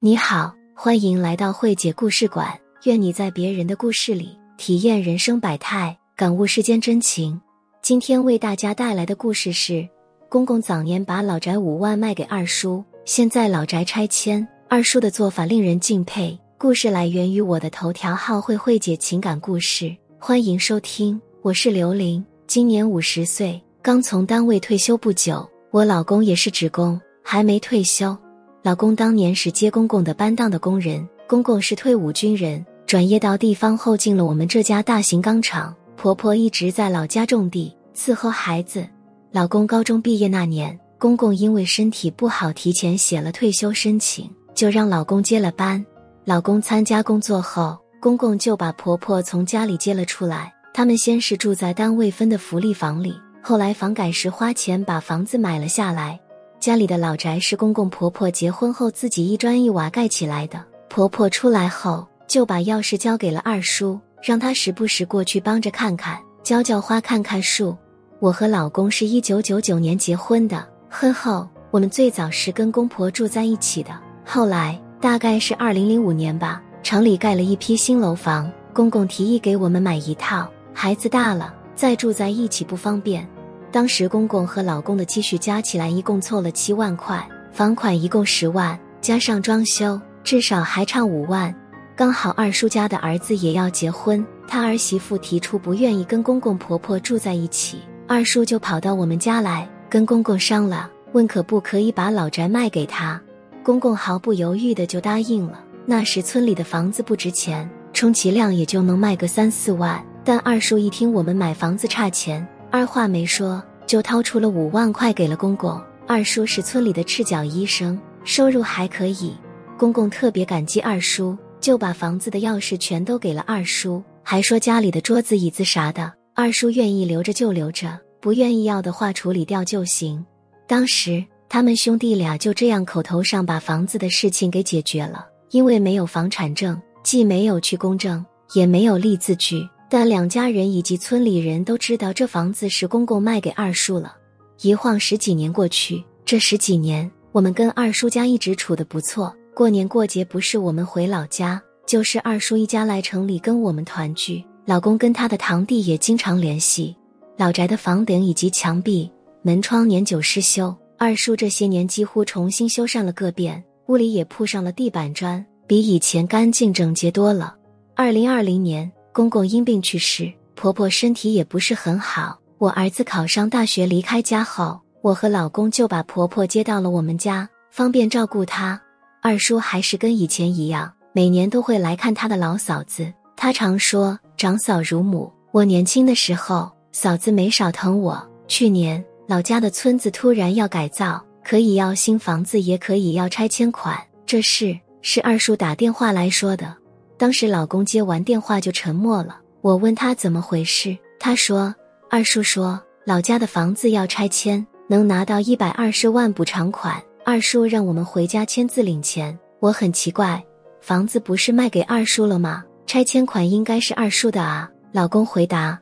[0.00, 2.56] 你好，欢迎来到慧姐故事馆。
[2.84, 7.40] 愿你在别人的故事里体验人生百态，感悟世间真情。
[7.82, 9.88] 今天为大家带来的故事是：
[10.28, 16.38] 公公早年把老宅五万卖给二叔，现在老宅拆迁，二叔的做法令人敬佩。
[16.56, 21.20] 故事来源于我的头条号“慧慧姐情感故事”，欢迎收听。
[21.42, 25.44] 我是刘玲，今年五十岁，刚从单位退休不久。
[25.72, 28.16] 我老公也是职工，还没退休。
[28.62, 35.74] 老公当年是接公公的班当的工人，公公是退伍军人，转业到地方后进了我们这家大型钢厂。
[35.96, 38.86] 婆婆一直在老家种地伺候孩子。
[39.30, 45.84] 老公高中毕业那年，公公因为身体不好，提前写了退休申请，就让老公接了班。
[46.24, 50.52] 老公参加工作后，公公就把婆婆从家里接了出来。
[50.74, 56.20] 他们先是住在单位分的福利房里，后来房改时花钱把房子买了下来。
[56.60, 60.62] 家里的老宅是公公婆婆结婚后自己一砖一瓦盖起来的。
[60.88, 67.76] 婆婆出来后就把钥匙交给了二叔，让他时不时过去帮着看看、浇浇花、看看树。
[68.18, 73.90] 我和老公是一九九九年结婚的，婚后我们最早是跟公婆住在一起的。
[74.24, 80.50] 后来大概是二零零五年吧，厂里盖了一批新楼房，公公提议给我们买一套。
[80.74, 83.28] 孩子大了，再住在一起不方便。
[83.70, 91.54] 当时公公和老公的积蓄加起来一共凑了七万块，房款一共十万，加上装修，至少还差五万。
[91.94, 103.20] 刚好二叔家的儿子也要结婚，他儿媳妇提出不愿意跟公公婆婆住在一起，二叔就跑到我们家来跟公公商量，问可不可以把老宅卖给他。
[103.62, 105.60] 公公毫不犹豫的就答应了。
[105.84, 112.46] 那时村里的房子不值钱，充其量也就能卖个三四万，但二叔一听我们买房子差钱。
[112.70, 115.80] 二话没说，就掏出了五万块给了公公。
[116.06, 119.34] 二叔是村里的赤脚医生，收入还可以。
[119.78, 130.24] 公公特别感激二叔，就把房子的钥匙全都给了二叔，还说家里的桌子椅子啥的，二叔愿意留着就留着，不愿意要的话处理掉就行。
[130.66, 139.66] 当时他们兄弟俩就这样口头上把房子的事情给解决了，因为没有房产证，既没有去公证，也没有立字据。
[139.90, 144.14] 但两家人以及村里人都知道这房子是公公卖给二叔了。
[144.60, 149.34] 一晃十几年过去，这十几年我们跟二叔家一直处的不错。
[149.54, 154.44] 过年过节不是我们回老家，就是二叔一家来城里跟我们团聚。
[154.64, 156.94] 老公跟他的堂弟也经常联系。
[157.36, 159.10] 老宅的房顶以及墙壁、
[159.42, 167.56] 门窗年久失修，二叔这些年几乎重新修缮了个遍，屋里也铺上了地板砖，比以前干净整洁多了。
[167.94, 168.90] 二零二零年。
[169.18, 172.38] 公公因病去世，婆婆身体也不是很好。
[172.58, 178.80] 我儿子考上大学离开家后，我和老公就把婆婆接到了我们家，方便照顾她。
[179.20, 183.12] 二叔还是跟以前一样，每年都会来看他的老嫂子。
[183.34, 185.32] 他常说长嫂如母。
[185.50, 188.24] 我年轻的时候，嫂子没少疼我。
[188.46, 193.98] 去年老家的村子突然要改造，可以要新房子，也可以要拆迁款。
[194.24, 196.72] 这事是二叔打电话来说的。
[197.18, 199.40] 当时老公接完电话就沉默了。
[199.60, 201.74] 我问他怎么回事，他说
[202.08, 207.02] ：“二叔说老家的房子要拆迁，能拿到一百二十万补偿款。
[207.24, 209.36] 二叔让我们回家签字领钱。
[209.58, 210.42] 我很奇怪，
[210.80, 212.64] 房子不是卖给二叔了吗？
[212.86, 215.76] 拆迁款应该是二叔的啊。”老公回答：“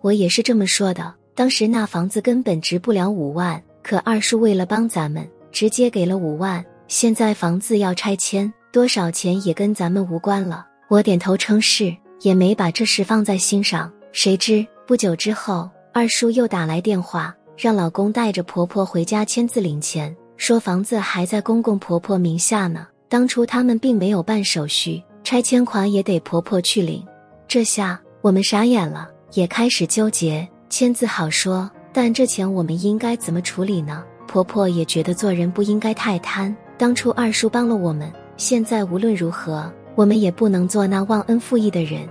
[0.00, 1.12] 我也是这么说的。
[1.34, 6.64] 当时那房子根本值不了五万，可二叔为了帮咱们，直接给了五万。
[6.86, 13.90] 现在房子要拆迁，多少钱也跟咱们无关了。”我点头称是，也没把这事放在心上。
[14.12, 22.86] 谁知不久之后，二叔又打来电话，让老公带着婆婆回家签字领钱，说房子还在公公婆婆名下呢。
[23.08, 27.04] 当初他们并没有办手续，拆迁款也得婆婆去领。
[27.48, 30.48] 这下我们傻眼了，也开始纠结。
[30.70, 34.04] 签字好说，但这钱我们应该怎么处理呢？
[34.28, 36.56] 婆婆也觉得做人不应该太贪。
[36.78, 39.68] 当初二叔帮了我们，现在无论如何。
[39.96, 42.06] 我们也不能做那忘恩负义的人，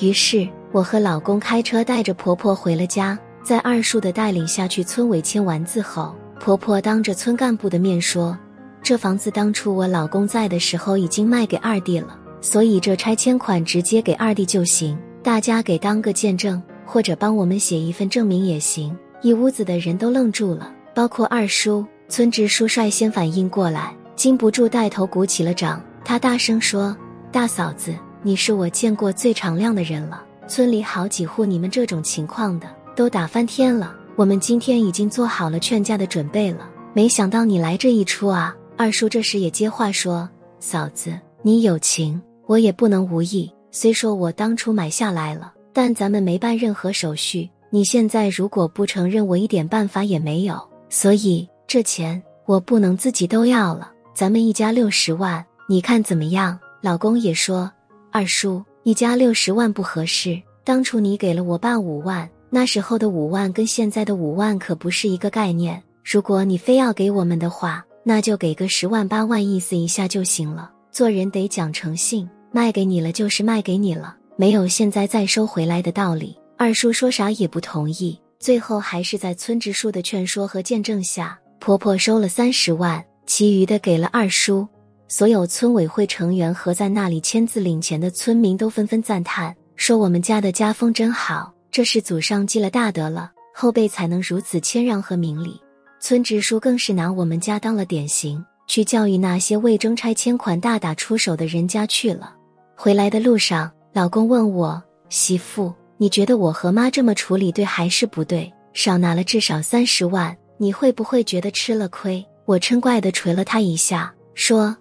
[0.00, 3.16] 于是我和老公开车带着婆婆回了家。
[3.44, 8.36] 在二叔的带领下去村委签完字后，婆婆当着村干部的面说
[8.82, 14.98] ：“这房子当初我老公在的时候已经卖给二弟了，所以这拆迁款直接给二弟就行。
[15.22, 21.86] 大家给当个见证，或者帮我们写一份证明也行。”一屋子的人都愣住了，包括二叔。
[22.08, 25.80] 村支书率先反应过来，禁不住带头鼓起了掌。
[26.04, 26.96] 他大声说。
[27.32, 30.24] 大嫂子，你是我见过最敞亮的人了。
[30.48, 33.94] 村里好几户你们这种情况的都打翻天了。
[34.14, 38.56] 我们今天已经做好了劝架的准备了，没想到你来这一出啊！
[38.76, 40.28] 二叔这时也接话说
[40.60, 43.52] ：“嫂子，你有情，我也不能无义。
[43.70, 47.48] 虽说我当初买下来了，但咱们没办任何手续。
[47.68, 50.58] 你现在如果不承认，我一点办法也没有。
[50.88, 53.90] 所以这钱我不能自己都要了。
[54.14, 56.58] 咱们一家六十万，你看怎么样？
[56.80, 57.70] 老公也说，
[58.10, 60.40] 二叔你家六十万不合适。
[60.64, 65.82] 当初你给了我爸五万，那时候的五万跟现在的五万可不是一个概念。
[66.04, 70.70] 如果你非要给我们的话，那就给个十万八万，意思一下就行了。
[70.90, 76.36] 做人得讲诚信，卖给你了就是卖给你了，没有现在再收回来的道理。
[76.56, 84.66] 二叔说啥也不同意，最后还是在村支书的劝说和见证下，婆婆收了三十万，其余的给了二叔。
[85.08, 95.60] 所有村委会成员和在那里签字领钱的村民都纷纷赞叹，说我们家的家风真好，这是祖上积了大德了，后辈才能如此谦让和明理。
[96.00, 98.44] 村支书更是拿我们家当了典型。
[98.68, 102.34] 去教育那些为争拆迁款大打出手的人家去了。
[102.74, 108.52] 回来的路上，老公问我媳妇：“你觉得我和妈这么处理对还是不对？
[108.72, 114.76] 少拿了至少三十万，你会不会觉得吃了亏？”我嗔怪的捶了他一下，说：“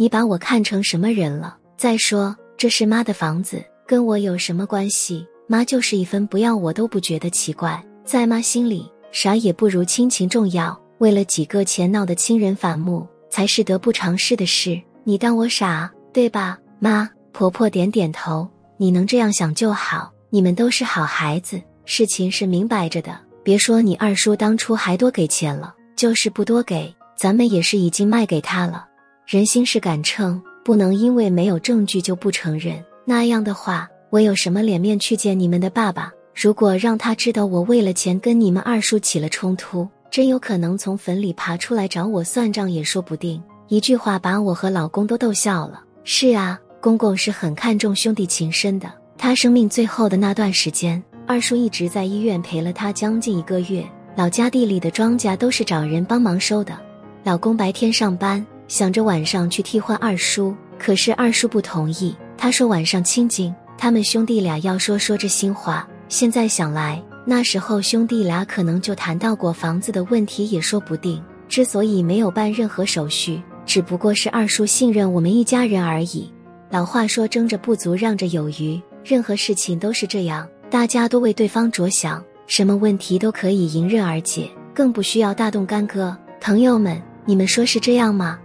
[0.00, 1.58] 你把我看成什么人了？
[1.76, 5.26] 再说这是妈的房子，跟我有什么关系？
[5.46, 7.84] 妈就是一分不要，我都不觉得奇怪。
[8.02, 10.74] 在妈心里，啥也不如亲情重要。
[11.00, 16.58] 为了几个钱闹得亲人反目。”才是得不偿失的事，你当我傻对吧？
[16.78, 18.48] 妈，婆婆点点头。
[18.78, 23.20] 你能这样想就好，你们都是好孩子，事情是明摆着的。
[23.44, 28.86] 别说你二叔当初还多给钱了，就是不多给，咱们也是已经卖给他了。
[29.30, 32.84] 人心是杆秤，不能因为没有证据就不承认。
[33.04, 36.12] 那样的话，我有什么脸面去见你们的爸爸？
[36.34, 39.88] 如果让他知道我为了钱跟你们二叔起了冲突。
[40.10, 43.40] 真有可能从坟里爬出来找我算账也说不定。
[43.68, 45.80] 一句话把我和老公都逗笑了。
[46.02, 48.92] 是啊，公公是很看重兄弟情深的。
[49.16, 53.88] 他生命最后的那段时间，二叔一直在医院陪了他将近一个月。
[54.16, 56.76] 老家地里的庄稼都是找人帮忙收的。
[57.22, 62.14] 老公白天上班，想着晚上去替换二叔，可是二叔不同意。
[62.38, 65.86] 他说晚上清静，他们兄弟俩要说说这心话。
[66.08, 67.02] 现在想来。
[67.26, 71.20] 那时候兄弟俩可能就谈到过房子的问题，也说不定。
[71.48, 76.32] 之所以没有办任何手续，只不过是二叔信任我们一家人而已。
[76.70, 78.80] 老话说，争着不足，让着有余。
[79.04, 86.16] 任何事情都是这样，大家都为对方着想，什么问题都可以迎刃而解，更不需要大动干戈。
[86.40, 88.38] 朋友们，你们说是这样吗？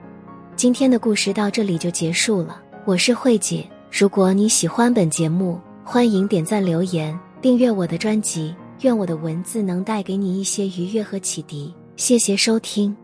[0.55, 2.61] 今天的故事到这里就结束了。
[2.85, 8.55] 我是慧姐，如果你喜欢本节目，欢迎点赞、留言、订阅我的专辑。
[8.81, 11.73] 愿我的文字能带给你一些愉悦和启迪。
[11.97, 12.95] 谢谢收听。